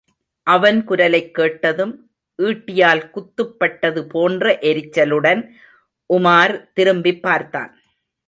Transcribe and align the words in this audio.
அவன் 0.47 0.79
குரலைக்கேட்டதும், 0.87 1.91
ஈட்டியால் 2.39 3.03
குத்துப்பட்டது 3.13 4.01
போன்ற 4.13 4.57
எரிச்சலுடன் 4.61 5.43
உமார் 6.09 6.55
திரும்பிப்பார்த்தான். 6.75 7.71